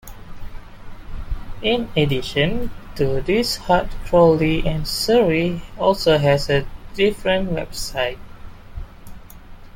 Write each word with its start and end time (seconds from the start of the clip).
In 1.61 1.87
addition, 1.95 2.71
to 2.95 3.21
this 3.21 3.57
Heart 3.57 3.89
Crawley 4.05 4.65
and 4.67 4.87
Surrey 4.87 5.61
also 5.77 6.17
has 6.17 6.49
a 6.49 6.65
different 6.95 7.49
website. 7.51 8.17